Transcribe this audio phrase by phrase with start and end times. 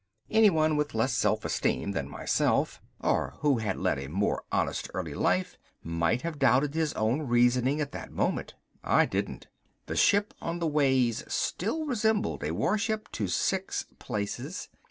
[0.31, 5.13] Anyone with less self esteem than myself or who had led a more honest early
[5.13, 8.55] life might have doubted his own reasoning at that moment.
[8.83, 9.45] I didn't.
[9.85, 14.69] The ship on the ways still resembled a warship to six places.